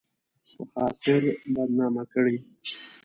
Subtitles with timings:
[0.55, 1.21] په خاطر
[1.53, 2.37] بدنامه کړي